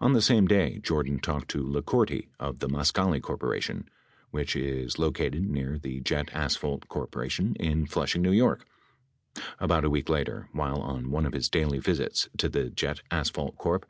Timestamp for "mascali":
2.66-3.20